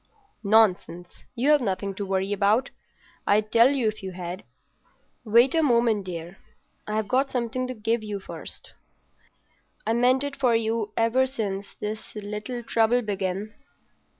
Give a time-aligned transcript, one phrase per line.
[0.43, 1.25] "Nonsense.
[1.35, 2.71] You've nothing to worry about;
[3.27, 4.43] I'd tell you if you had.
[5.23, 6.39] Wait a moment, dear.
[6.87, 8.73] I've got something to give you first.
[9.85, 13.53] I meant it for you ever since this little trouble began.